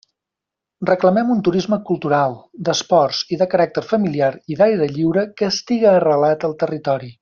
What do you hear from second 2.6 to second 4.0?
d'esports i de caràcter